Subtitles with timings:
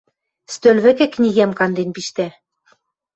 [0.53, 2.27] Стӧл вӹкӹ книгӓм канден пиштӓ.